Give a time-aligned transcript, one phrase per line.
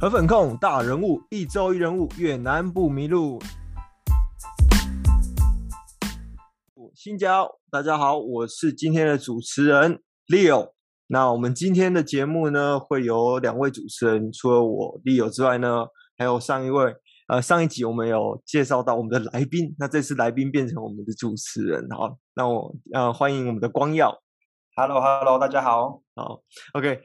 [0.00, 3.40] 河粉控大人物，一周一人物，越南不迷路。
[6.94, 10.70] 新家，大家好，我是今天的主持人 Leo。
[11.08, 16.94] 那我们今天的节目呢，会有两位主持人，除了我 Leo 之外呢，还有上一位。
[17.26, 21.84] 呃，上一集我们有介绍到我们的来宾，那这次来宾变成我们的主持人。
[21.90, 24.16] 好，那我呃欢迎我们的光耀。
[24.76, 26.00] Hello，Hello，hello, 大家好。
[26.14, 26.40] 好
[26.74, 27.00] ，OK。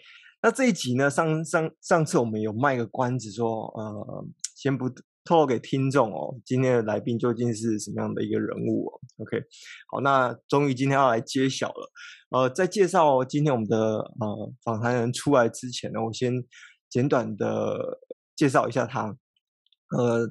[0.46, 4.90] 那这一集呢，上上上次我们有卖个关子说，呃，先不
[5.24, 9.42] 透露给听众哦，今天的来宾究竟是什么样的一个人物哦？OK，
[9.90, 11.92] 好，那终于今天要来揭晓了。
[12.32, 16.34] 呃，在介绍今天我们的呃访谈人出来之前呢，我先
[16.90, 18.02] 简短的
[18.36, 19.16] 介绍一下他。
[19.98, 20.30] 呃，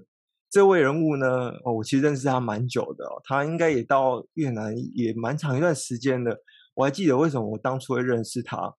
[0.50, 6.36] 这位人物呢，我其实认识他蛮久的哦，他应该也到越南也蛮长一段时间的。
[6.74, 8.74] 我还记得为什么我当初会认识他。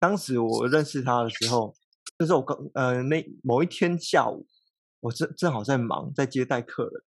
[0.00, 1.74] 当时我认识他的时候，
[2.18, 4.46] 就是我刚呃那某一天下午，
[5.00, 7.02] 我正正好在忙，在接待客人，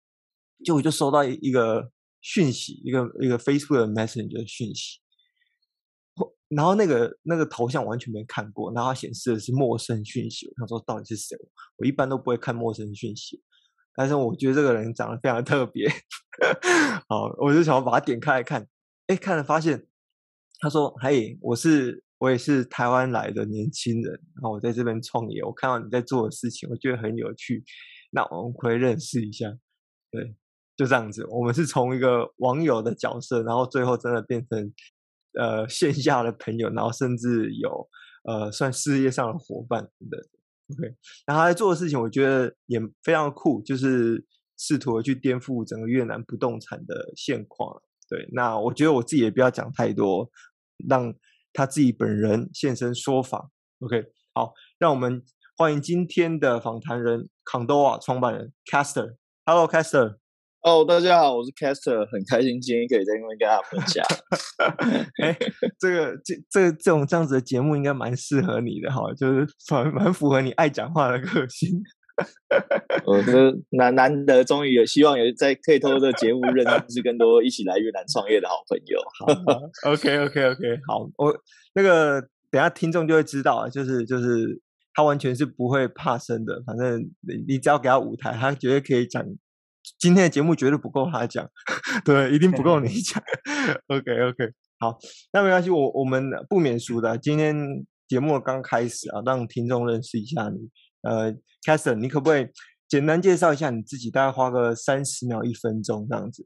[0.63, 4.99] 就我就收到一个讯息，一个一个 Facebook 的 Messenger 的讯息，
[6.47, 11.37] 然后那个那个头像完全没看过，然后显示的是陌生讯息，我想说到底是谁？
[11.75, 13.43] 我一般都不会看陌生讯息，
[13.95, 15.89] 但是我觉得这个人长得非常特别，
[17.09, 18.65] 好，我就想要把它点开来看，
[19.07, 19.87] 哎，看了发现，
[20.59, 25.43] 他说：“嘿，我是。”我也是台湾来的年轻人，然后我在这边创业。
[25.43, 27.63] 我看到你在做的事情，我觉得很有趣，
[28.11, 29.55] 那我们可以认识一下。
[30.09, 30.35] 对，
[30.75, 31.23] 就这样子。
[31.29, 34.73] 我们是从一个网友的角色，然后最后真的变成
[35.39, 37.87] 呃线下的朋友，然后甚至有
[38.23, 40.17] 呃算事业上的伙伴的。
[40.69, 40.95] OK，
[41.27, 44.25] 然后他在做的事情，我觉得也非常酷，就是
[44.57, 47.79] 试图去颠覆整个越南不动产的现况。
[48.09, 50.31] 对，那我觉得我自己也不要讲太多，
[50.89, 51.13] 让。
[51.57, 54.03] 他自己本人现身说法，OK，
[54.35, 55.23] 好，让我们
[55.57, 59.15] 欢迎今天的访谈人，Condoa 创办人 Caster。
[59.43, 60.17] Hello，Caster。
[60.61, 64.05] 哦，大家好，我是 Caster，很开心今天可以在这边跟大家分享。
[65.23, 65.35] 哎，
[65.79, 71.81] 这个这这这种这样子的节目应该蛮适合你的哈，就是蛮蛮符合你爱讲话的个性。
[73.05, 78.99] 我这难难得，终于有希望有在可以透过这个节目认识更多一起来越南创业的好朋友。
[79.19, 81.35] 好，OK OK OK，好，我
[81.73, 84.61] 那个等下听众就会知道，就是就是
[84.93, 89.23] 他完全是不会怕生的，反正你你只要给他舞台，他绝对可以讲。
[89.97, 91.49] 今天的节目绝对不够他讲，
[92.03, 93.23] 对，一定不够你讲。
[93.87, 94.97] OK OK，好，
[95.31, 97.55] 那没关系，我我们不免俗的，今天
[98.05, 100.57] 节目刚开始啊，让听众认识一下你。
[101.07, 101.31] 呃
[101.65, 102.45] c a s t e r 你可不可以
[102.89, 104.11] 简单介绍一下你自己？
[104.11, 106.45] 大概花个三十秒、一分钟这样子。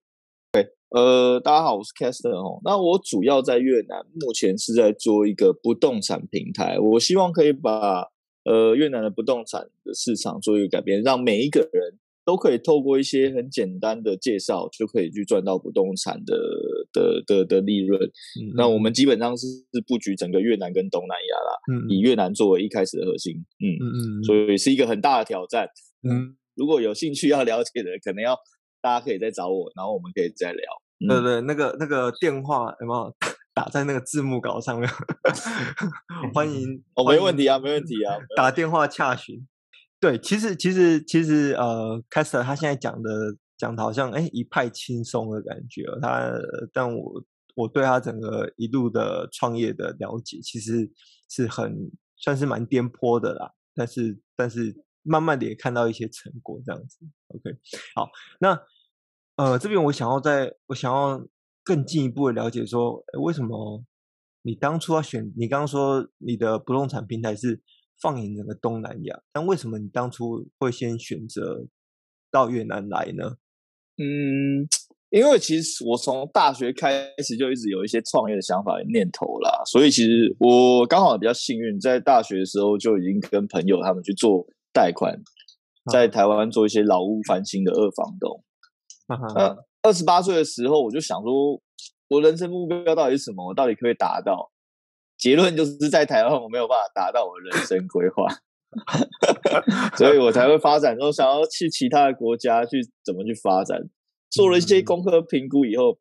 [0.52, 2.60] 对，呃，大家好，我是 c a s t e r 哦。
[2.64, 6.78] 那我主要在越南，目前是在做一个不动产平台。
[6.80, 8.06] 我希望可以把
[8.44, 16.36] 呃越南的不动产的市场做一个改变，让每一个人都可以透过一些很简单的介绍，就可以去赚到不动产的
[16.94, 18.02] 的的的利润。
[18.02, 23.36] 嗯、那我们基本上是是布局整个越南跟东南亚啦，嗯、以越南作为一开始的核心。
[23.60, 23.86] 嗯嗯
[24.20, 25.68] 嗯，所以是一个很大的挑战。
[26.04, 28.38] 嗯，如果有兴趣要了解的，可能要
[28.82, 30.64] 大家可以再找我，然后我们可以再聊。
[31.00, 33.14] 嗯、对对，那个那个电话有没有
[33.54, 34.90] 打在那个字幕稿上面？
[36.34, 39.48] 欢迎 哦，没问题啊，没问题啊，打电话洽询。
[40.00, 43.10] 对，其实其实其实呃 c a s t e r 他现在讲的
[43.62, 46.34] 讲的好像哎一派轻松的感觉，他
[46.74, 47.24] 但我
[47.54, 50.92] 我对他整个一路的创业的了解，其实
[51.30, 53.54] 是很算是蛮颠簸的啦。
[53.76, 56.98] 但是但是慢慢的也看到一些成果，这样子。
[57.28, 57.56] OK，
[57.94, 58.60] 好，那
[59.36, 61.24] 呃这边我想要再我想要
[61.64, 63.86] 更进一步的了解说，为什么
[64.42, 65.32] 你当初要选？
[65.38, 67.62] 你刚刚说你的不动产平台是？
[68.02, 71.68] 放眼整个东南亚，但为什么你当初会先选择
[72.32, 73.38] 到越南来呢？
[74.02, 74.66] 嗯，
[75.12, 85.16] 因为其实我从大学开始就一直有一些创业的想法的念头啦，所以其实我刚好比较幸运，在大学的时候就已经跟朋友他们去做贷款，
[85.92, 88.44] 在台湾做一些老屋翻新的二房东。
[89.36, 91.62] 呃二十八岁的时候，我就想说，
[92.08, 93.48] 我人生目标到底是什么？
[93.48, 94.52] 我到底可不可以达到？
[95.18, 98.26] 结论就是在台湾我没有办法达到我的人生规划，
[99.98, 103.82] 所以我才会发展，说想要去其他的国家去怎么去发展。
[104.30, 106.00] 做了一些功课评估以后，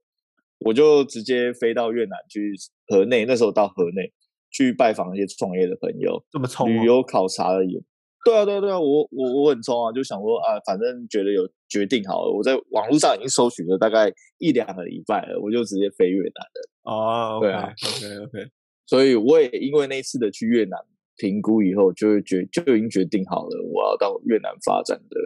[0.60, 2.52] 我就直接飞到越南去
[2.86, 4.12] 河内，那时候到河内
[4.52, 7.82] 去拜访一些创业的朋友，这么冲，旅游考察而已。
[8.24, 16.68] 对啊，对啊，对啊，我我我很冲啊，就想说啊，反正觉得有决定好了，我在网络上已经搜寻了大概一两个礼拜了，我就直接飞越南了。
[16.82, 18.50] 哦，对啊，OK OK。
[18.86, 20.78] 所以我也因为那次的去越南，
[21.20, 25.20] 评估以后，就会决就已经决定好了我要到越南发展的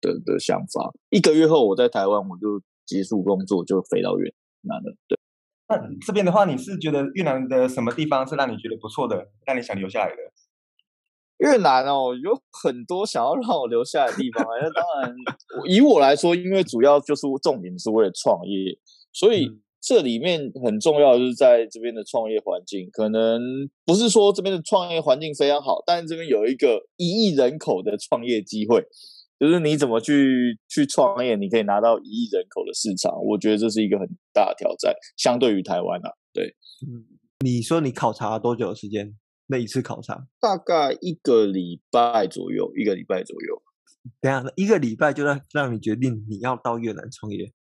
[0.00, 0.90] 的的想法。
[1.10, 4.32] 一个月后，我在台湾我就结束工作，就飞到越
[4.62, 4.96] 南了。
[5.06, 5.18] 对，
[5.68, 5.76] 那
[6.06, 10.16] 这边的话，你是觉得越南的什么地方是让你觉得不错的，让你想留下来的？
[11.38, 14.42] 越南哦，有很多想要让我留下来的地方。
[14.62, 15.14] 那当然，
[15.68, 18.78] 以我来说，因为主要就是重点是为了创业，
[19.12, 19.60] 所以。
[19.84, 23.38] 嗯这里面很重要的就是在这边的创业环境，可能
[23.84, 28.82] 不是说这边的创业环境非常好，但是这边有一个一亿人口的创业机会，
[29.38, 36.46] 就是你怎么去去创业，你可以拿到一亿人口的市场，我觉得这是一个很大的挑战，相对于台湾啊，对，
[36.88, 37.04] 嗯，
[37.44, 39.14] 你说你考察了多久的时间？
[39.46, 43.62] 那一次考察大概一个礼拜左右，一个礼拜左右。
[44.22, 47.52] 等下，一个礼拜就让让你决定你要到越南创业？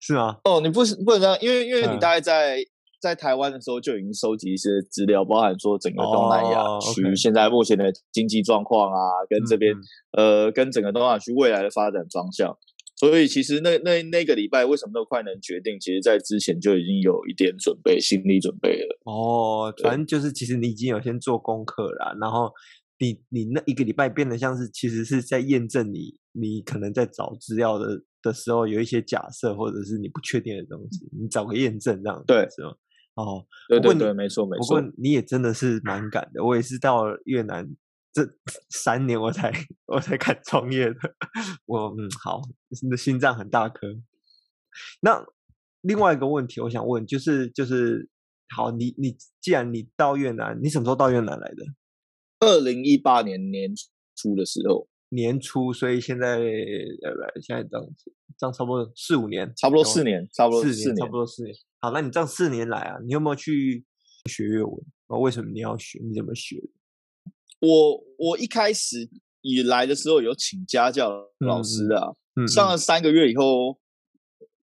[0.00, 0.38] 是啊？
[0.44, 2.66] 哦，你不是不能这样，因为因为你大概在、嗯、
[3.00, 9.74] 在台湾的时候就已经收集一些资料，包含说整个东南亚区现在目前的经济状况啊，哦、跟这边、
[10.16, 12.56] 嗯、呃跟整个东南亚区未来的发展方向。
[12.96, 15.78] 所以其实那那那个礼拜为什么那么快能决定？
[15.78, 18.98] 其实在之前就已经有一点准备，心理准备了。
[19.04, 22.52] 哦，反正就是其实你已经有先做功课了，然后
[22.98, 28.02] 你你那一个礼拜变得像是其实是在验证你你可能在找资料的。
[28.20, 32.74] 的时候有一些假设或者是你不确定的东西，你找个验证这样子对是吗？
[33.14, 34.80] 哦，对对对，没错没错。
[34.80, 37.64] 不过你也真的是蛮敢的，我也是到越南
[38.12, 38.28] 这
[38.70, 39.52] 三年我才
[39.86, 40.96] 我才敢创业的。
[41.66, 42.42] 我嗯好，
[42.82, 43.86] 你的心脏很大颗。
[45.00, 45.24] 那
[45.82, 48.10] 另外一个问题，我想问就是就是
[48.48, 51.64] 好，你你既然你到越南，你什么时候到越南来的？
[52.40, 53.70] 二零一八年年
[54.16, 54.88] 初的时候。
[55.10, 61.54] 年初，所以现在呃，现在这样子，这样差不多四五年，差不多四年，差不多四年，差不多四年。
[61.80, 63.86] 好，那你这样四年来啊，你有没有去
[64.26, 64.74] 学粤文？
[65.22, 65.98] 为什么你要学？
[66.02, 66.62] 你怎么学？
[67.60, 69.08] 我我一开始
[69.40, 73.80] 以来的时候有请家教老师啊，嗯嗯、上了三个月以后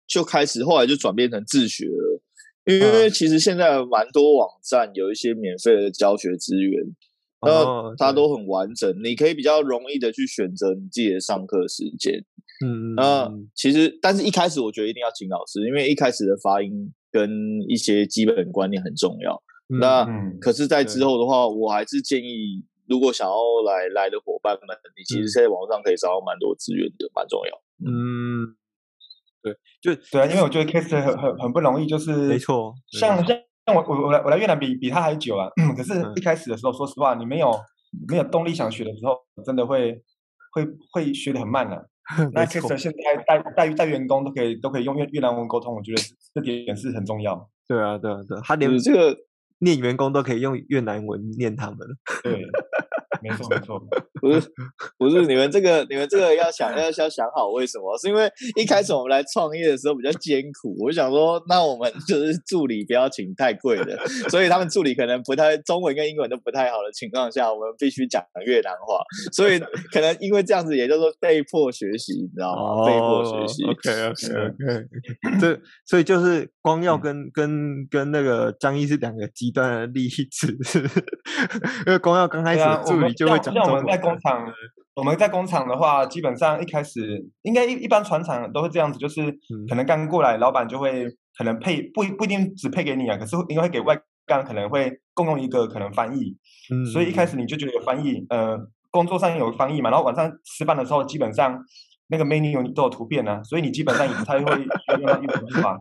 [0.07, 2.21] 就开始，后来就转变成自学了。
[2.67, 6.85] 因为其实现在蛮多网站有一些免费的教学资源。
[7.45, 12.25] 那它都很完整，你可以比较容易的去选择你自己的上课时间。
[12.65, 17.29] 嗯，那其实，但是一开始我觉得一定要请老师，因为一开始的发音跟
[17.69, 19.43] 一些基本观念很重要。
[19.69, 20.07] 嗯、那
[20.41, 23.35] 可是，在之后的话，我还是建议，如果想要
[23.67, 27.63] 来来的伙伴们，你其实在网上可以找到蛮多资源的，蛮重要。
[27.85, 28.55] 嗯，
[29.43, 33.37] 对，就对啊，因为我觉得 case 很很很不容易，就是没错，像像。
[33.67, 37.51] 像我我我来我来越南比比他还久啊， 可是一开始的时候，说实话，你没有
[38.09, 40.03] 没有动力想学的时候，真的会
[40.53, 41.83] 会会学的很慢的、啊。
[42.35, 46.03] 那其实现在带带带员工都可以都可以用越越南文沟通，我觉得
[46.35, 47.49] 这点是很重要。
[47.67, 49.17] 对啊，对啊，对，他连这个
[49.61, 51.79] 念员工都可以用越南文念他们。
[52.23, 52.45] 对。
[53.25, 53.81] 没错没错，
[54.21, 54.53] 不是
[54.99, 57.97] 不是你们这个你们这个要想要要想好为什么？
[57.97, 63.97] 是因为一开始我们来创业的时候比较艰苦，我就想说，那我们就是助理不要请太贵的，
[64.29, 69.01] 所以他们助理可能不太中文跟英文都不太好的情况下，我们必须讲越南话，
[69.33, 69.59] 所以
[69.91, 72.83] 可能因为这样子，也就是说被迫学习，你知道吗？
[72.83, 73.65] 哦、被迫学习。
[73.65, 80.49] OK OK OK，这所以就是光耀跟、嗯、跟跟那个张毅是两个极端的例子，
[81.87, 83.14] 因为光耀刚开始助理。
[83.15, 84.53] 就会像我们在工厂，
[84.95, 89.33] 我们在工厂的话，基本上一开始应该一一般船厂都会这样子，就是
[89.69, 91.07] 可能刚过来，老板就会
[91.37, 96.37] 可能配不不一定只配给你啊，可是应该会给外干可能会共用一个可能翻译，
[96.73, 98.59] 嗯，所以一开始你就觉得有翻译，呃，
[98.91, 101.59] 工作上有翻译嘛，然后晚上吃饭的时候，基本上
[102.09, 104.67] 那个 menu 都有图片啊，所以你基本上也不太会
[104.99, 105.77] 用到英文对吧？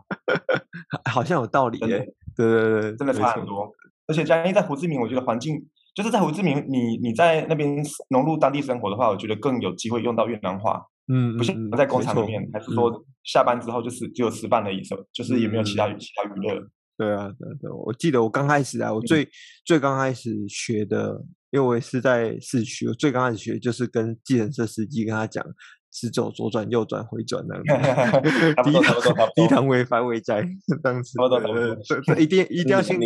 [1.12, 3.72] 好像有道理耶，对对对对，真的差很多，
[4.08, 5.66] 而且嘉义在胡志明，我觉得环境。
[5.94, 10.82] 就是在胡志明，你你在那边融入当地生活的话，我觉得更有机会用到越南话。
[11.08, 12.90] 嗯，不像在工厂里面，还是说
[13.24, 16.62] 下班之后就是只有吃饭的意思，就是也没有其他其他娱乐。
[16.98, 19.28] 对啊，对对，我记得我刚开始啊，我最
[19.66, 21.22] 最刚开始学的，
[21.52, 25.44] 因为我也是在市区，我最刚开始学就是跟计程车司机跟他讲，
[25.92, 28.12] 是走左转右转回转那样。
[28.64, 30.42] 低糖低糖违法违摘，
[30.82, 31.18] 当时。
[31.18, 32.98] 对对，一定一定要先，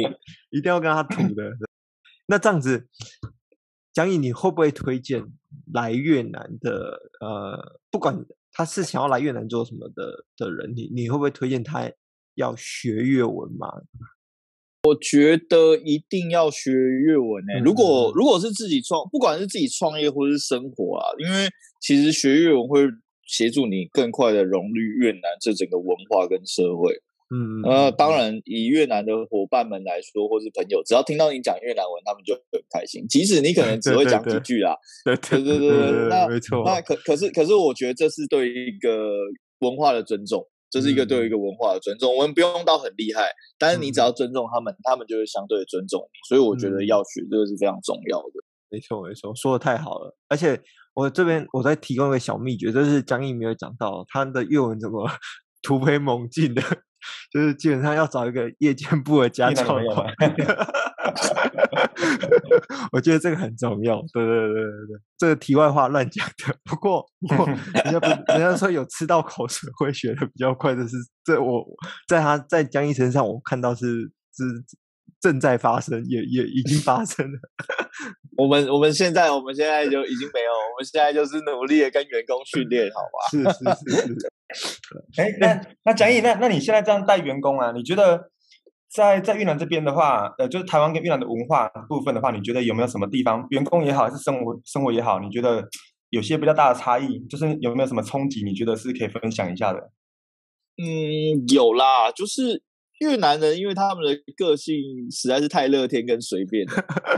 [0.51, 1.51] 一定要跟他吐的。
[2.27, 2.88] 那这样子，
[3.93, 5.24] 江毅，你会不会推荐
[5.74, 7.00] 来越南的？
[7.22, 11.91] 呃，不管他是想要来越南做什么的的人，你你会不会推荐他
[12.36, 13.67] 要学越文吗？
[14.84, 17.60] 我觉得一定要学越文诶、欸。
[17.60, 21.50] 如果如果是自己创，不管是自己创业或是生活啊，因为
[21.81, 22.86] 其实学越文会
[23.25, 27.01] 协助你更快的融入越南这整个文化跟社会。
[27.29, 33.05] 嗯呃，当然以越南的伙伴们来说，或是朋友，只要听到你讲越南文，他们就很开心。
[33.10, 36.63] 即使你可能只会讲几句啦，对对对对对，那没错。
[36.65, 39.12] 那可可是可是，我觉得这是对于一个
[39.60, 42.15] 文化的尊重，这是一个对于一个文化的尊重。
[42.15, 43.29] 我们不用到很厉害，
[43.60, 46.17] 但是你只要尊重他们，他们就会相对的尊重你。
[46.29, 48.34] 所以我觉得要学这个是非常重要的。
[48.69, 50.15] 没错没错，说的太好了。
[50.29, 50.57] 而且
[50.93, 55.05] 我这边我再提供一个小秘诀，就是江毅没有讲到他的越文怎么
[55.62, 56.62] 突飞猛进的。
[57.32, 59.63] 就是基本上要找一个夜间部的家教
[62.92, 64.01] 我觉得这个很重要。
[64.13, 66.56] 对对对对对，这个题外话乱讲的。
[66.63, 67.46] 不过不过，
[67.84, 71.66] 人家不人家说有吃到口水会学的比较快的是，这我
[72.08, 73.86] 在他在江一身上我看到是
[74.34, 74.63] 是
[75.20, 77.39] 正在发生，也也已经发生了。
[78.38, 83.27] 我们我们现在我们现在就已经没有，我们现在就是努力的跟员工训练，好吧？
[83.32, 83.60] 是是
[83.92, 84.32] 是是。
[85.18, 87.72] 哎，那那江毅，那那你现在这样带员工啊？
[87.72, 88.32] 你觉得
[88.89, 95.63] 在在越南这边的话，呃，就是台湾跟越南的文化部分的话，你觉得有没有什么地方，员工也好，还是生活生活也好，你觉得
[96.10, 97.20] 有些比较大的差异？
[97.30, 98.44] 就是有没有什么冲击？
[98.44, 99.80] 你觉得是可以分享一下的？
[100.77, 102.63] 嗯，有啦，就是。
[103.00, 104.75] 越南人因为他们的个性
[105.12, 106.74] 实在是太乐天跟随便了，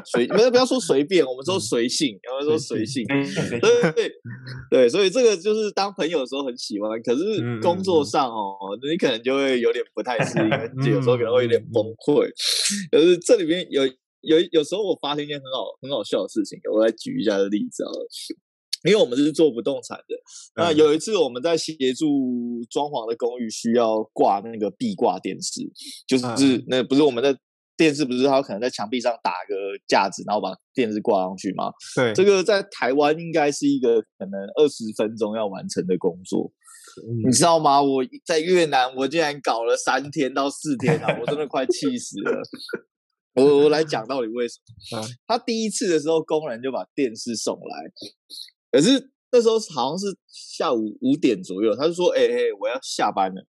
[0.05, 4.11] 随不要不要说随便，我们说随性，我们说随性，对对对
[4.69, 8.57] 对，所以这个就是当朋友的时候很喜欢，可是工作上哦，
[8.89, 10.49] 你可能就会有点不太适应，
[10.93, 12.29] 有时候可能会有点崩溃。
[12.91, 13.85] 可是这里面有
[14.21, 17.91] 有有时候我发现一件很好很好笑的事情，我来举一下的例子啊。
[18.83, 20.15] 因为我们是做不动产的，
[20.55, 25.61] 那有一次我们在协助装潢的公寓需要挂那个壁挂电视，
[26.07, 27.37] 就是那不是我们在
[27.75, 29.55] 电视，不是它可能在墙壁上打个
[29.87, 31.71] 架子，然后把电视挂上去吗？
[31.95, 36.51] 对，这个在台湾应该是一个可能二十分钟要完成的工作，
[37.25, 37.81] 你知道吗？
[37.81, 42.41] 我在越南，我竟然搞了三天到四天啊，我真的快气死了。
[43.35, 44.55] 我我来讲到底为什
[44.91, 45.05] 么？
[45.27, 47.91] 他第一次的时候，工人就把电视送来。
[48.71, 53.41] 可是那时候好像是下午五点左右，他就说：“哎、欸、哎、欸，我要下班了，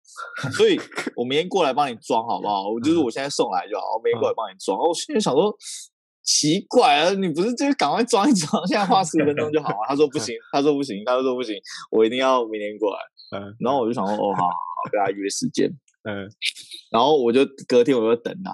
[0.52, 0.78] 所以
[1.16, 2.70] 我明天过来帮你装好不好？
[2.70, 5.56] 我就是我现在送来就好，我明天过来帮你装。”我现在想说，
[6.22, 9.88] 奇怪啊，你不是就赶快装一装，现在花十分钟就好啊？
[9.88, 11.56] 他说不行，他说不行，他说不行，
[11.92, 13.00] 我一定要明天过来。
[13.40, 15.70] 嗯，然后我就想说：“哦，好好好，跟他约时间。”
[16.04, 16.28] 嗯，
[16.92, 18.52] 然后我就隔天我就等他，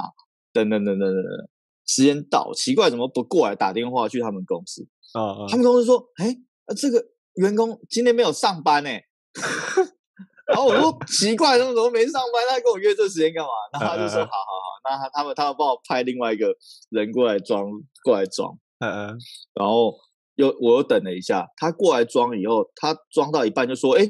[0.54, 1.50] 等等等等等等，
[1.88, 3.56] 时间到，奇怪怎么不过来？
[3.56, 7.04] 打电话去他们公司啊，他们公司说：“哎、欸。”啊，这个
[7.36, 8.90] 员工今天没有上班呢，
[10.48, 12.46] 然后我说奇怪，他们怎么没上班？
[12.50, 13.50] 他跟我约这时间干嘛？
[13.74, 16.56] 然后他就说好好好，那他他们他们帮我派另外一个
[16.90, 17.66] 人过来装
[18.04, 19.18] 过来装，嗯嗯，
[19.54, 19.96] 然后
[20.36, 24.10] 又我又等了一下，他过来装以后，他装到一半就说，哎，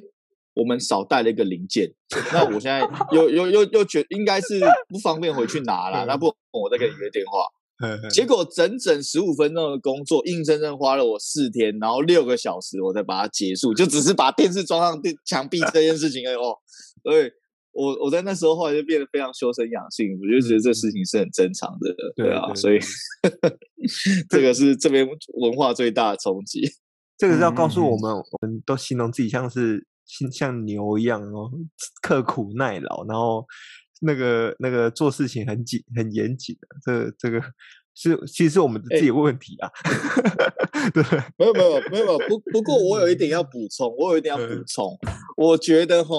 [0.54, 1.94] 我们少带了一个零件，
[2.32, 2.82] 那我现在
[3.12, 7.46] 又又又又觉应该是不方便回去拿了， 那不我再给你约电话。
[8.10, 16.55] 结果整整十五分钟的工作，硬生生花了我四天，然后六个小时，我才把它结束，就只是把电视装上电墙壁这件事情而已哦。
[17.03, 17.29] 所以
[17.74, 22.53] 我我在那时候后来就变得非常修身养性，我就觉得这事情是很正常的，对啊。
[22.55, 22.79] 所以
[24.32, 26.62] 这个是这边文化最大的冲击。
[27.20, 29.86] 这个是要告诉我们，我们都形容自己像是
[30.32, 31.51] 像牛一样哦，
[32.01, 33.46] 刻苦耐劳，然后。
[34.06, 37.42] 那个那个做事情很紧很严谨的，这个、这个
[37.94, 39.70] 是其实是我们自己的问题啊。
[40.86, 41.04] 欸、对，
[41.38, 44.96] 没有没有没有不不过我有一点要补充，我有一点要补充，
[45.38, 46.16] 我觉得哈，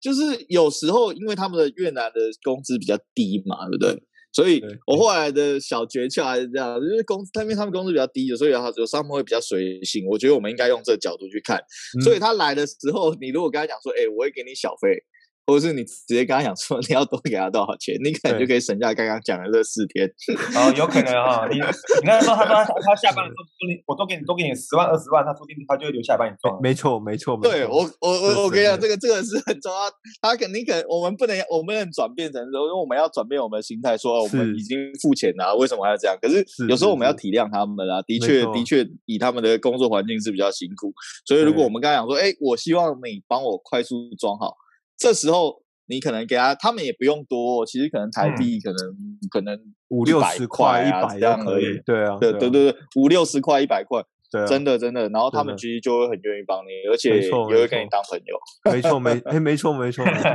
[0.00, 4.02] 就是有时候因为他们的越南的工资比较低嘛，对不对？
[4.32, 10.06] 所以我后来的小诀窍还是这样，就是工他因为他们工资比较低的，所以有有时候他们会比较随性。
[10.06, 11.58] 我觉得我们应该用这个角度去看。
[12.04, 15.02] 所以他来的时候，你如果跟他讲说，哎、欸，我会给你小费。
[15.46, 20.06] 或者是你直接跟他讲说你要多给他多少钱，你可能就可以省下刚刚讲的这四天。
[20.56, 23.46] 哦，有可能啊、哦，你你那时候他说他他下班的时候，
[23.86, 26.60] 我多给你多给你十万二十万，他说不定他就会留下来帮你装。
[26.60, 29.78] 没错没错，对我我我我跟你讲，这个这个是很重要。
[30.20, 36.16] 他肯定可能我们不能我们不能转变成说，因为我们要转变我们的心态，说我们已经付钱了，为什么还要这样？
[36.20, 40.92] 可是有时候我们要体谅他们啊，的确的确以他们的工作环境是比较辛苦，
[41.24, 44.56] 所以如果我们刚才讲说，哎，我希望你帮我快速装好，
[44.98, 45.62] 这时候。
[45.88, 51.80] 你可能给他，他们也不用多，其实可能台币可能、嗯、可能五六十块、一百这样而已。
[51.86, 55.08] 对啊，对对对对，五六十块、一百块，对，真的真的。
[55.10, 58.36] 然后他们其实就会很愿意帮你，而且也会跟你当朋友。
[58.64, 60.28] 没错没 哎没错没错没错。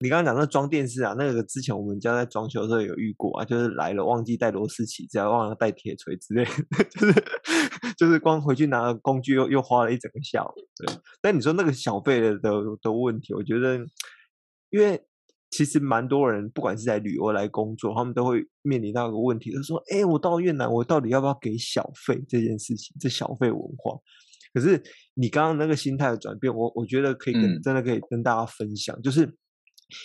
[0.00, 6.44] 你刚刚讲那装电视啊，那个之前我们家在装修的时候有遇过啊，就是来了忘记带螺丝起子，忘了带铁锤之类，
[6.90, 7.24] 就是
[7.96, 10.54] 就是光回去拿工具又又花了一整个下午。
[10.76, 12.50] 对，但你说那个小费的的
[12.82, 13.80] 的问题，我觉得。
[14.70, 15.00] 因为
[15.50, 22.92] 其实蛮多人，不管是在旅游来工作，他们都会面临到一个问题，就是说，哎，我到越南，我到底要不要给小费这件事情？
[22.98, 23.96] 这小费文化。
[24.52, 24.82] 可是
[25.14, 29.32] 你刚刚那个心态的转变，我我觉得可以跟、嗯、真的可以跟大家分享，就是。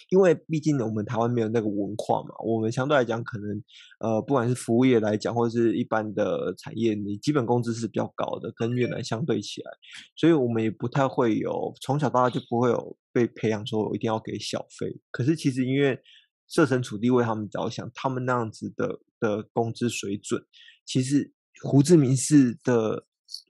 [0.09, 3.63] 因为毕竟我们台湾没有那个文化嘛，我们相对来讲可能，
[3.99, 9.71] 呃，不管是服务业来讲，或者是一般的产业，你基本工资是比较高的，跟越南相对起来，
[10.15, 14.99] 所以我们也不太会有从小到大就不会有被培养说我一定要给小费。
[15.11, 15.99] 可是其实因为
[16.47, 20.41] 设身处地为他们着想，他们那样子的的工资水准，
[20.85, 23.05] 其实胡志明市的。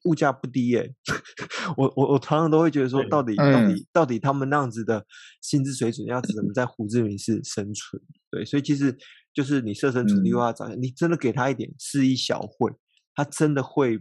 [0.06, 0.94] 物价不低耶，
[1.78, 5.06] 我我我常常都会觉得说，到底到底到底他们那样子的
[5.42, 8.02] 薪资水准，要怎么在胡志明市生存？
[8.32, 8.98] 对，所以其实
[9.34, 12.72] 就是你设身处地为他着想，你真的给他一点是一小会，
[13.16, 13.98] 他真的会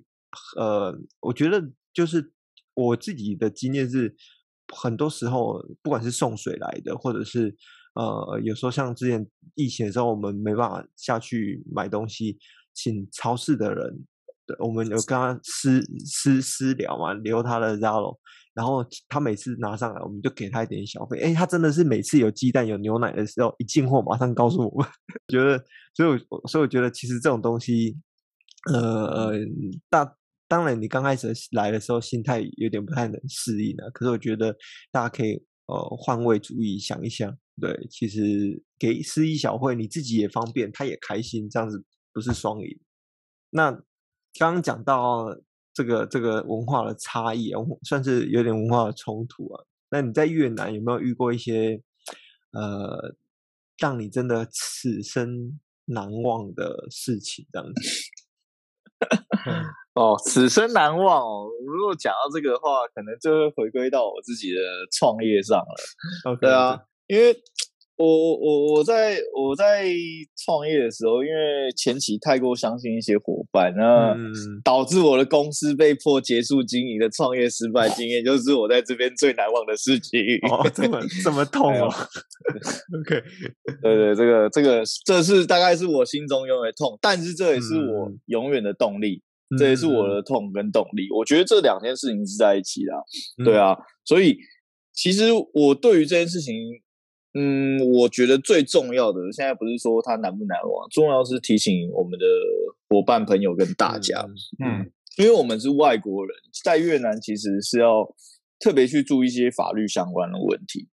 [0.56, 2.32] 呃，我觉得就是
[2.75, 4.14] 我自己的经验是，
[4.75, 7.56] 很多时候不管是送水来的，或者是
[7.94, 12.38] 呃，有时候像之前疫情的时候，我们没办法下去买东西，
[12.75, 14.06] 请超市的人。
[14.59, 18.17] 我们有跟他私私私聊嘛，留他的 Zalo，
[18.55, 21.21] 然后他每次拿上来，我们就给他一点小费。
[21.21, 24.88] 哎，他真的是每次有鸡蛋有牛奶的时候，一进货马上告诉我们，
[25.28, 25.62] 觉得，
[25.95, 27.97] 所以我所以我觉得其实这种东西，
[28.73, 29.33] 呃呃，
[29.90, 30.17] 大
[30.49, 34.57] 当然你刚开始来的时候心态有点不太能适应啊，可是我觉得
[34.90, 35.35] 大家可以
[35.67, 42.81] 呃换位主义想一想，对，其实给施一小惠，你自己也方便，他也开心，这样子不是双赢，
[43.50, 43.78] 那。
[44.38, 45.37] 刚刚讲到
[45.75, 49.64] 这个这个文化的差异啊，算是有点文化的冲突啊。
[49.90, 51.83] 那你在越南有没有遇过一些
[52.52, 53.14] 呃，
[53.78, 57.47] 让你真的此生难忘的事情？
[57.52, 57.80] 这样子？
[59.95, 61.49] 哦，此生难忘哦。
[61.66, 64.61] 如果讲到这个的话，可能就会回归到我自己的
[64.92, 65.75] 创业上了。
[66.25, 67.37] Okay, 对啊，因为。
[67.99, 69.85] 我我我在我在
[70.45, 74.17] 创业的时候，因为前期太过相信一些伙伴，那
[74.62, 80.20] 导致我的公司被迫结束经营的创业失败经验，就是我在这边最难忘的事情。
[80.49, 81.88] 哦，这么这么痛哦。
[83.01, 83.20] OK，
[83.83, 89.20] 对对，这个这个这是大概是我心中永远痛，但是这也是我永远的动力，
[89.51, 91.09] 嗯、这也是我的痛跟动力。
[91.12, 92.92] 我觉得这两件事情是在一起的，
[93.44, 94.38] 对啊，所以
[94.94, 96.55] 其实我对于这件事情。
[97.35, 102.25] 嗯，我觉得最重要的现在不是说它难不难忘，重要是提醒我们的
[102.88, 104.19] 伙伴、朋友跟大家，
[104.64, 108.09] 嗯，因为我们是外国人，在越南其实是要
[108.59, 110.88] 特别去注意一些法律相关的问题，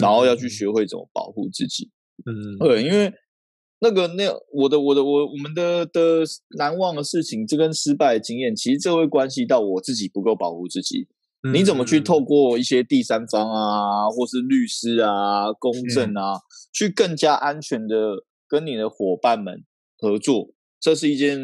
[0.00, 1.90] 然后要去学会怎么保护自己，
[2.24, 3.12] 嗯，对，因为
[3.80, 6.22] 那个那我的我的我我们的的
[6.56, 11.08] 难忘的事情，这跟失败的经验，其实这会关系到我自己不够保护自己。
[11.52, 16.40] 你怎么去透过一些第三方啊，或是律师啊、公证啊，
[16.72, 19.62] 去更加安全的跟你的伙伴们
[19.98, 20.54] 合作？
[20.80, 21.38] 这是一件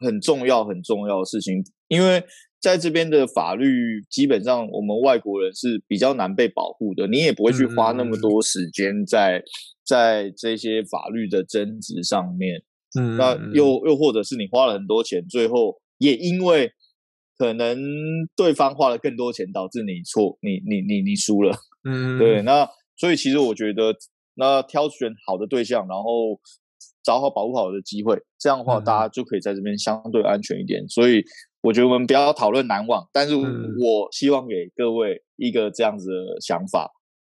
[0.00, 2.24] 很重要、很重要的事情，因为
[2.60, 7.06] 在这边的法律基本上，我们外国人是比较难被保护的。
[7.06, 9.40] 你也不会去花那么多时间在
[9.86, 12.64] 在这些法律的争执上面。
[12.98, 16.72] 嗯，那又又或者是你花了很多钱，最后也因为。
[17.38, 17.78] 可能
[18.34, 21.56] 对方花了更多钱，导致你错，你你你你输了。
[21.88, 22.42] 嗯，对。
[22.42, 23.94] 那所以其实我觉得，
[24.34, 26.40] 那挑选好的对象，然后
[27.04, 30.82] 找好保护好的机会，这样的话大家就可以在这边相对安全一点。
[30.82, 31.22] 嗯、所以
[31.60, 36.90] 我觉得我们不要讨论难忘，但是我希望给各位一个这样子的想法，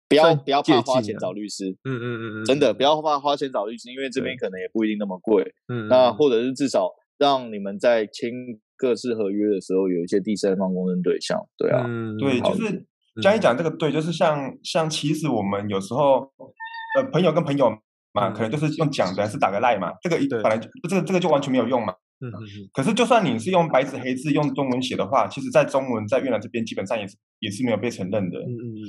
[0.09, 1.69] 不要不要怕花钱找律师。
[1.85, 5.45] 嗯嗯嗯嗯，真的不要怕花钱找律师，因为这边可能也不一定那么贵。
[5.69, 8.33] 嗯，那或者是至少让你们在签。
[8.81, 12.87] 各式合约的时候，有一些第三方公证对象，对啊，嗯、对，就是
[13.21, 16.33] 江一讲这个对，就是像像其实我们有时候
[16.97, 17.71] 呃朋友跟朋友
[18.15, 21.93] 嘛，可能就是用讲的，还是打个赖嘛，这个本来就这个这个就完全没有用嘛。
[22.23, 22.33] 嗯，
[22.73, 28.39] 可是就算你是用白纸黑字用中文写的话，其实在中文在越南这边基本上也是也是没有被承认的。
[28.39, 28.89] 嗯嗯嗯。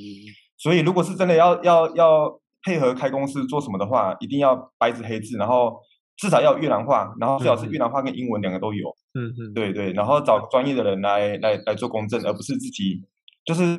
[0.57, 5.81] 所以如果是真的要要要配合开公司做什么的话，一定要白纸黑字，然后。
[6.21, 8.95] 至少要越南话，然后最好是越南话跟英文两个都有。
[9.15, 13.01] 嗯嗯，对对，然后找专业的人来来来做公证，而不是自己。
[13.43, 13.75] 就是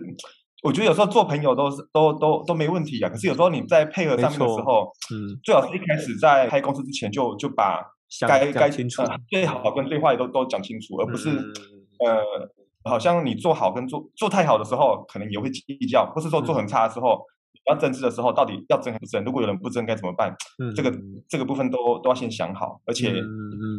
[0.65, 3.09] 我觉得有时候做朋友都是都都都没问题啊。
[3.09, 7.81] 可是有时候你在配合上面的时候，嗯，最好是一开始在开公司之前就就把
[8.27, 11.55] 该该清楚、呃、最好跟最坏都都讲清楚，而不是、嗯、
[12.05, 17.15] 呃，好像你做好跟做做太好的时候，可能也会计较，或是说做很差的时候。
[17.15, 17.33] 嗯
[17.71, 19.25] 要争执的时候，到底要争还是不争？
[19.25, 20.35] 如果有人不争，该怎么办？
[20.59, 20.93] 嗯、这个
[21.29, 23.15] 这个部分都都要先想好，而且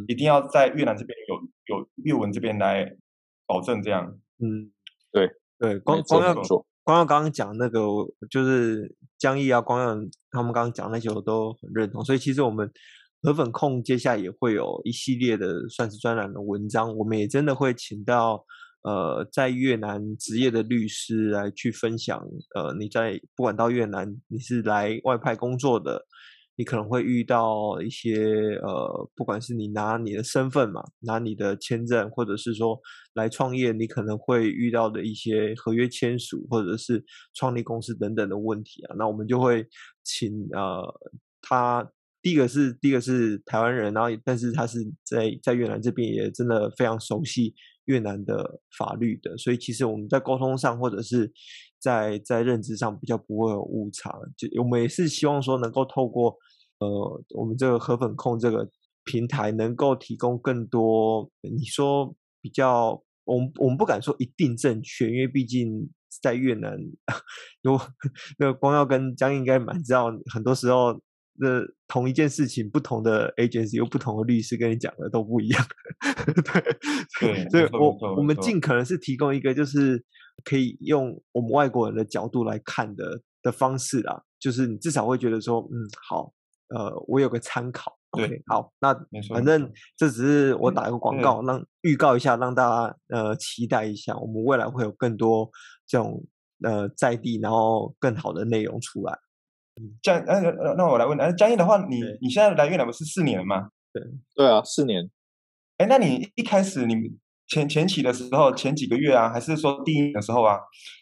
[0.08, 2.90] 一定要在越南这边有有越文这边来
[3.46, 4.18] 保证这样。
[4.40, 4.72] 嗯，
[5.12, 6.34] 对对，光光耀
[6.84, 7.80] 光要刚刚讲那个，
[8.30, 9.96] 就是江毅啊、光耀
[10.32, 12.70] 他们刚刚讲那些我都很认同，所以其实我们
[13.22, 18.44] 河粉控接下来也会有一系列的算是专栏的文章，我们也真的会请到
[18.84, 22.22] 呃在越南职业的律师来去分享，
[22.56, 26.06] 呃你在不管到越南你是来外派工作的。
[26.56, 32.80] 你可能会遇到一些呃，不管是你拿你的身份嘛，拿你的签证，或者是说
[33.16, 38.96] 来创业，你可能会遇到的一些合约签署，或者是创立公司等等的问题啊。
[39.00, 39.66] 那我们就会
[40.04, 40.84] 请呃，
[41.42, 41.92] 他
[42.22, 51.32] 第一个是第一个是台湾人，然后但是他是在在越南这边也真的非常熟悉越南的法律的，所以其实我们在沟通上或者是。
[51.84, 56.34] 在在认知上比较不会有误差，就我们也是希望说能够透过
[56.80, 58.66] 呃我们这个河粉控这个
[59.04, 65.90] 平台，能够提供更多你说比较，我们我们不敢说一定正确，因为毕竟
[66.22, 66.80] 在越南
[67.64, 67.78] 有
[68.40, 70.98] 那个光耀跟江应该蛮知道，很多时候
[71.36, 75.66] 那同一件事情，不同的 agency 有不同的律师跟你讲的都不一样，
[77.20, 80.04] 对，所以我我们尽可能是提供一个就是。
[80.44, 85.78] 可以用我们外国人的角度来看的的方式啦，就是你至少会觉得说，嗯，
[86.10, 86.34] 好，
[86.70, 87.96] 呃，我有个参考。
[88.12, 88.94] 对好，那
[89.30, 95.50] 反正这只是我打一个广告，让预告一下，让大家呃期待一下，我们未来会有更多
[95.88, 96.26] 这种
[96.64, 99.18] 呃在地，然后更好的内容出来。
[100.02, 100.42] 江，呃，
[100.78, 103.70] 那我来问，呃，江毅的话，你你现在来越南不是四年了吗？
[103.92, 104.04] 对，
[104.36, 105.10] 对啊，四年。
[105.78, 106.96] 哎，那你一开始你。
[107.46, 110.58] 前前期的时候，前几个月啊，还是说第一年的时候啊，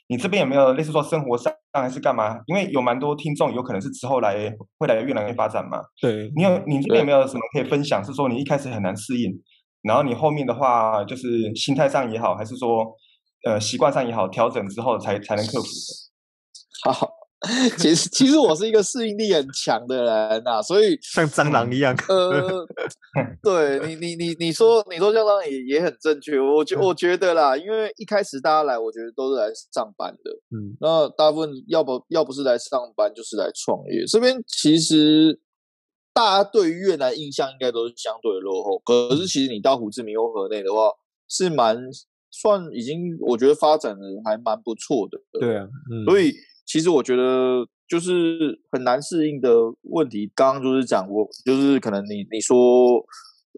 [0.08, 2.40] 你这边有没有类似说生活上还是干嘛？
[2.48, 5.80] 因为有蛮多听众有可能是之后来会来越南发展嘛。
[6.02, 8.04] 对，你有你这边有没有什么可以分享？
[8.04, 9.32] 是说你一开始很难适应，
[9.84, 12.86] 然后你后面的话就是心态上也好，还是说
[13.46, 16.92] 呃习惯上也好，调整之后才才能克服的。
[16.92, 17.08] 好。
[17.80, 21.96] 其实，其实我是一个适应力很强的人呐、啊，所以像蟑螂一样。
[22.08, 22.68] 呃，
[23.42, 26.40] 对你，你，你，你说，你说蟑螂也也很正确。
[26.40, 30.32] 我觉我觉得啦，因为一开始大家来，我觉得都是来上班的。
[30.56, 34.06] 嗯，那大部分要不要不是来上班，就是来创业。
[34.06, 35.40] 这边其实
[36.14, 40.92] 大家对于越南印象应该都是相对的落后，可是其实你到胡志明或河内的话，
[41.28, 41.76] 是蛮
[42.30, 45.20] 算已经，我觉得发展的还蛮不错的。
[45.40, 46.36] 对啊，嗯、所以。
[46.66, 49.50] 其实我觉得就是很难适应的
[49.84, 50.32] 问题。
[50.34, 52.58] 刚刚就是讲过，就是可能你你说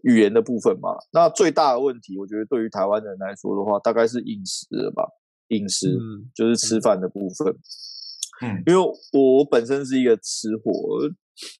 [0.02, 0.90] 语言的部分嘛。
[1.12, 5.06] 那最大的问题，我觉得对于台湾人来说的话，大概是饮食了吧？
[5.48, 7.54] 饮食，嗯，就是吃饭的部分。
[8.42, 10.72] 嗯，因为我本身是一个吃货，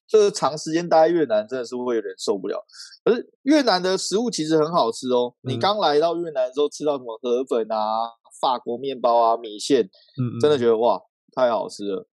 [0.05, 2.61] 这个长时间待在越南真的是会有点受不了。
[3.05, 5.33] 可是越南的食物其实很好吃哦。
[5.43, 8.09] 嗯，你刚来到越南的时候吃到什么河粉啊、
[8.41, 10.99] 法国面包啊、米线，嗯，真的觉得哇。
[11.35, 12.07] 太好吃了，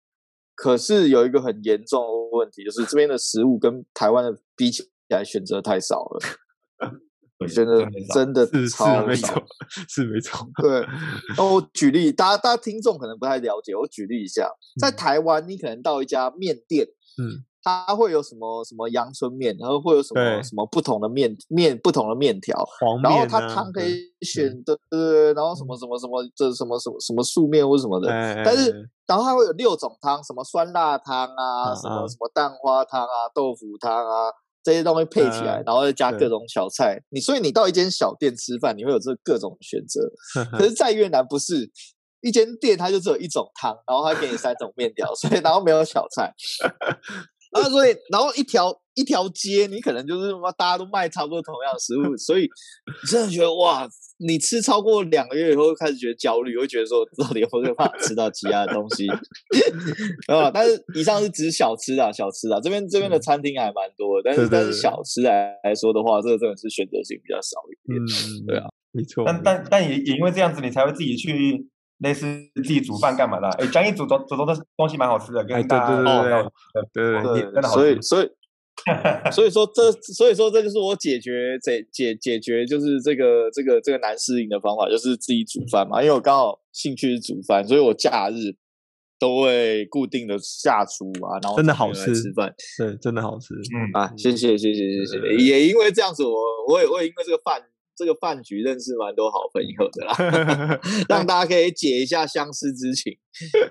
[0.56, 6.20] 可是有一个很严重的问题，就是这边的食物跟台湾的比起来，选择太少了。
[7.54, 9.44] 真的真的超少，是没错，
[9.88, 10.50] 是没错。
[10.62, 10.86] 对，
[11.38, 17.46] 那我举例，大家大家听众可能不太了解，我举例一下，在台湾，你可能到一家面店，嗯。
[17.64, 22.56] 它会有什么什么阳春面，然后会有什么什么不同的面面不同的面条，
[23.04, 25.00] 然后它汤可以选的，对。
[25.00, 28.08] 对对，然后什么什么什么这什么什么什么素面或什么的，
[28.44, 28.72] 但是
[29.06, 34.32] 然后它会有六种汤，什么酸辣汤啊，什么什么蛋花汤啊，豆腐汤啊，
[34.64, 40.02] 这些东西配起来，然后再加各种小菜，你所以你到一间小店吃饭，你会有这各种选择，
[40.58, 41.70] 可是，在越南不是
[42.22, 46.34] 一间店，它就只有一种汤，然后它给你三种面条，所以然后没有小菜。
[47.52, 53.88] 啊，所以然后一条一条街，你可能就是大家都卖差不多同样的食物，所以你真的觉得哇，
[54.20, 59.08] 你吃超过两个月以后，开始觉得焦虑，会觉得说到底会不会怕吃到其他的东西
[60.28, 60.52] 啊？
[60.54, 69.24] 但是以上是指小吃啊，小吃啊，这边这边的餐厅还蛮多的，但是但是小吃来来说的话，这个真的是选择性比较少一点，嗯，对啊，没错。
[69.26, 71.68] 但但但也也因为这样子，你才会自己去。
[72.00, 73.48] 类似自己煮饭干嘛的？
[73.58, 75.96] 哎，江一煮做煮做的东西蛮好吃的，跟大家
[76.94, 77.82] 对对对对，真的好吃。
[77.82, 86.02] 所以所 以所以说这所以说这就是我解决解解解决就是这个这个这个难适应的方法，就是自己煮饭嘛。
[86.02, 88.56] 因为我刚好兴趣是煮饭，所以我假日
[89.20, 93.54] 都会固定的下厨啊，然后真的好吃吃饭，对，真的好吃。
[93.56, 95.36] 嗯啊，谢谢谢谢谢谢。
[95.36, 97.62] 也因为这样子，我我也我也因为这个饭。
[98.00, 103.12] 这个饭局认识蛮多好朋友的啦，让大家可以解一下相思之情。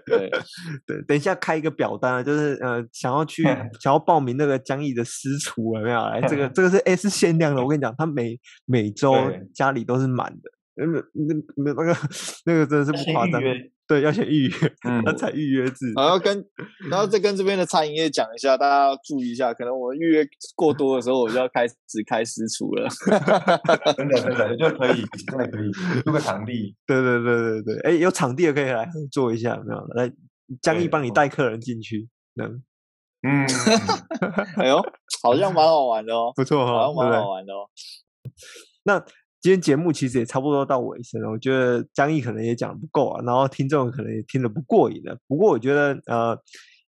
[0.04, 0.30] 对
[0.86, 3.42] 对，等一下开一个表单啊，就是呃，想要去
[3.80, 5.98] 想要报名那个江毅的私厨有没有？
[6.02, 9.14] 来，这个 这个是 S 限量的，我跟你讲，他每每周
[9.54, 11.00] 家里都是满的，那那
[11.56, 11.96] 那那个
[12.44, 13.40] 那个真的是不夸张。
[13.88, 14.52] 对，要先预约，
[15.06, 15.90] 他才预约制。
[15.96, 16.44] 然后跟，
[16.90, 21.74] 然后再跟这边的餐饮业讲一下，大家要注意一下，可能我们预约过多的时候，我就要开始
[22.06, 22.86] 开私厨了。
[23.96, 26.76] 真的真的，就可以，真的可以租个场地。
[26.86, 29.80] 对对对对对，哎，有场地的可以来做一下，有没有？
[29.94, 30.12] 来，
[30.60, 32.62] 江毅帮你带客人进去，能。
[33.22, 33.46] 嗯，
[34.58, 34.80] 哎呦，
[35.22, 37.68] 好像蛮好玩的哦，不错哈，好像蛮好玩的哦。
[38.84, 39.04] 那
[39.40, 45.18] 今天节目其实也差不多到尾声了，我觉得江毅可能也讲得不够啊，然后听众可能也听得不过瘾了。
[45.26, 46.36] 不过我觉得呃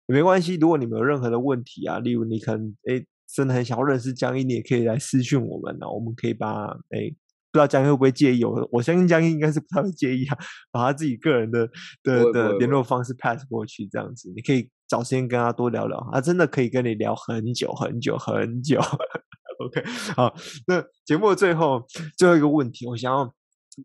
[0.07, 7.15] 也没关系，如果你们有任何的问题啊，例如你可能哎真的很想要认识江毅，你也可以来私讯我们，然后我们可以把哎。
[7.53, 8.45] 不知道江毅会不会介意？
[8.45, 10.39] 我我相信江毅应该是不太会介意啊，
[10.71, 11.69] 把他自己个人的
[12.05, 18.81] 的的联络方式 pass 过去，这样子你可以找时间跟他多聊聊，他真的可以跟你聊很久很久很久。
[19.67, 19.83] OK，
[20.17, 20.35] 好，
[20.67, 21.85] 那节目的最后
[22.17, 23.19] 最后一个问题，我想要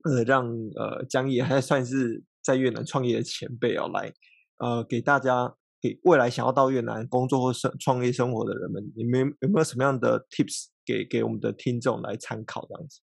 [0.05, 4.13] 呃让呃江毅还算是在越南创业的前辈哦，来
[4.59, 13.01] 呃给大家给未来想要到越南工作或生创业生活的人们，你们有没有什么样的 tips 给给我们的听众来参考这样子？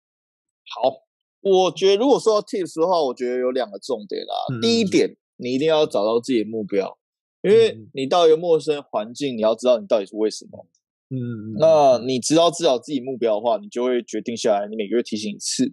[0.73, 0.93] 好，
[1.41, 4.33] 我觉得如果说到 tips 的话，我觉得有两个重点啦。
[4.53, 6.97] 嗯、第一点，你一定要找到自己的目标，
[7.41, 10.65] 因为你到一个陌生环境，你要知道你到底是为什么。
[11.11, 15.71] 嗯，那你知道知道自己目标的话，你就会决定下来，你每个月提醒一次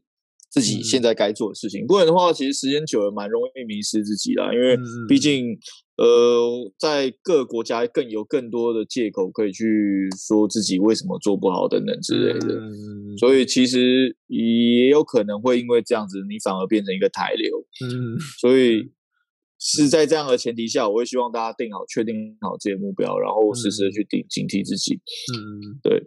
[0.50, 1.86] 自己现在该做的事情。
[1.86, 4.76] 不然的话，其实时间久了蛮容易迷失自己啦，因为
[5.08, 5.58] 毕竟。
[5.98, 17.66] 呃，在各个国家更有更多的借口可以去说自己为什么做不好等等之类的，嗯、所以其实也有可能会因为这样子，你反而变成一个台流。
[17.84, 18.88] 嗯，所以
[19.58, 24.94] 是在这样的前提下，我会希望大家定好、确定好这些目标，然后时时的去警警惕自己。
[25.34, 26.02] 嗯，对。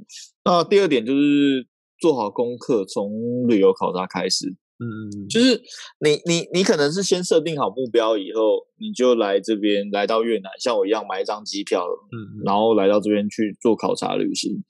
[0.46, 1.68] 那第二点就是
[2.00, 4.56] 做好功课，从旅游考察开始。
[4.84, 5.62] 嗯，就是
[6.04, 14.64] 你你你可能是先设定好目标以后，你就来这边来到越南，像我一样买一张机票，嗯，然后来到这边去做考察旅行，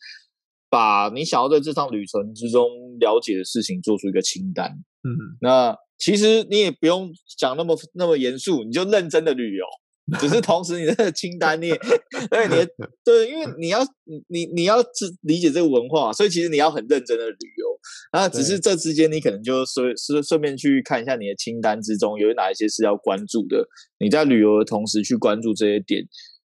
[0.69, 2.67] 把你想要在这趟旅程之中
[2.99, 4.69] 了解的事情做出一个清单，
[5.05, 9.65] 嗯，那其实你也不用讲那么那么严肃，你就认真的旅游。
[10.19, 11.75] 只是同时，你的清单你也，
[12.29, 12.67] 对，你
[13.05, 13.79] 对，因为你要
[14.27, 14.77] 你你要
[15.21, 17.67] 理解这个文化，所以其实你要很认真的旅游。
[18.11, 23.65] 那，只是这之间你可能就顺顺顺便去看一下你的清单之中有哪一些是要关注的。
[23.99, 26.03] 你在旅游的同时去关注这些点，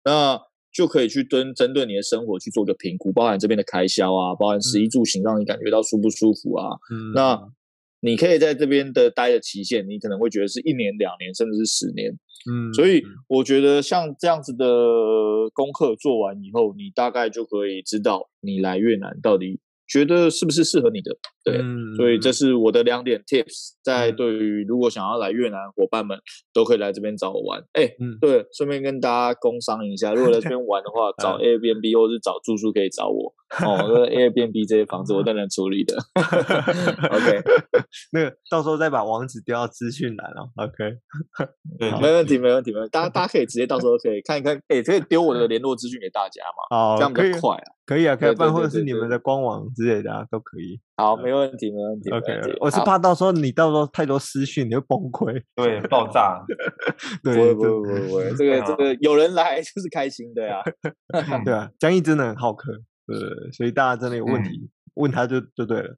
[0.05, 0.41] 那
[0.73, 6.69] 就可以去针针对你的生活去做个评估，包含这边的开销啊，包含食衣住行，让你感觉到舒不舒服啊。
[6.91, 7.39] 嗯，那
[8.01, 12.11] 你可以在这边的待的期限，你可能会觉得是一年、两年，甚至是十年。
[12.51, 14.67] 嗯，所以我觉得像这样子的
[15.53, 19.61] 功课做完以后，你大概就可以知道你来越南到底。
[19.91, 21.11] 觉得是不是适合你的？
[21.43, 26.17] 对，嗯、所以这是我的两点 tips，在对于如果想要来越南伙伴们
[26.55, 27.61] 都可以来这边找我玩。
[27.73, 33.35] 哎、欸，嗯、对，顺便跟大家工商一下，如果来这边玩的话， 找 Airbnb 或是找住宿可以找我
[33.67, 33.77] 哦。
[33.79, 35.97] 那 Airbnb 这些房子我都能处理的。
[37.11, 37.43] OK，
[38.13, 40.49] 那个到时候再把网址丢到资讯栏了。
[40.57, 40.97] OK，
[41.79, 42.91] 对，没问题，没问题，没问题。
[42.91, 46.77] 大家大家可以直接到时候可以看一看，哎、欸，可以丢我的联络资讯给大家嘛？
[46.77, 47.65] 哦，这样比较快啊。
[47.87, 50.81] 可以啊，可以办，或者是你们的官网之类的啊，都可以。
[50.97, 52.09] 好，没问题，没问题。
[52.11, 56.41] OK，我是怕到时候你到时候太多私讯，你会崩溃，对，爆炸。
[57.25, 60.63] 对，不会，不会，不会，这个，这个有人来就是开心，对啊，
[61.45, 61.69] 对啊。
[61.81, 62.71] 江毅真的很好客，
[63.19, 65.97] 对，所以大家真的有问题问他就就对了。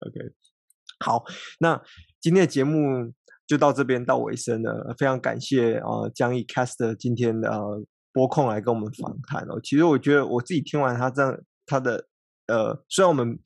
[0.00, 0.32] OK，
[1.04, 1.24] 好，
[1.60, 1.80] 那
[2.20, 3.12] 今天的节目
[3.46, 7.50] 就到这边到尾声了，非常感谢呃江毅 Cast 今天的。
[8.12, 12.08] 播控来跟我们访谈哦，其实我觉得我自己听完他这样，他的
[12.48, 13.38] 呃，虽然我们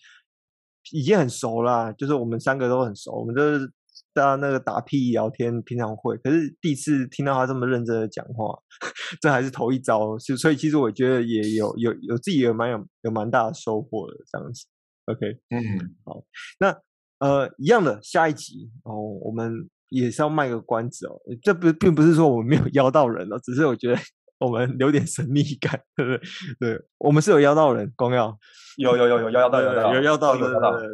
[0.90, 3.70] 已经很熟啦，就是我们三个都很熟，我们都是
[4.14, 8.56] 在那个打屁聊天，平常会，可是第一次听到他这么认真的讲话，
[9.20, 14.66] 这还是头一遭，就所以其实我觉得也有有有自己也蛮有有蛮大的收获的这样子。
[15.06, 15.60] OK，嗯，
[16.04, 16.22] 好，
[16.60, 16.78] 那
[17.18, 24.00] 呃一样的下一集哦，我们也是要卖个关子哦，这不并不是说我们没有 邀到人哦，只是我觉得。
[24.38, 26.74] 我们留点神秘感，对不对？
[26.74, 28.36] 对，我们是有邀到人，光耀
[28.76, 30.48] 有有有有邀到有有邀到的，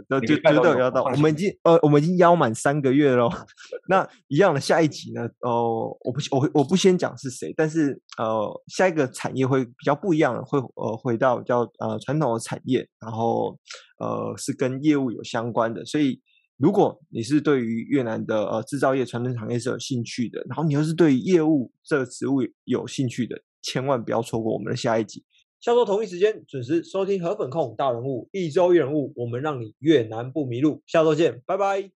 [0.09, 1.03] 对，就绝对有邀到。
[1.05, 3.31] 我们已经呃，我们已经邀满三个月喽。
[3.89, 5.27] 那一样的下一集呢？
[5.41, 13.59] 哦，我不我我不先讲是谁，但是呃，下一个产业会比较不一样，会呃回到比较呃传统的产业，然后
[13.99, 16.21] 呃是跟业务有相关的，所以。
[16.61, 25.25] 如果你是对于越南的呃制造业传统产业是有兴趣的，然后你又是对于业务这个职务有兴趣的，千万不要错过我们的下一集。
[25.59, 30.83] 下周同一时间准时收听河粉控大人物，一周一人物，我们让你越南不迷路。
[30.87, 31.91] 下周见，拜拜。